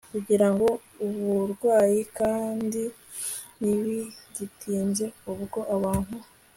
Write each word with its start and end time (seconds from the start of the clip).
kugira 0.13 0.45
uburwayi 1.05 1.99
kandi 2.17 2.81
ntibigitinze 3.59 5.05
ubwo 5.31 5.59
abantu 5.75 6.17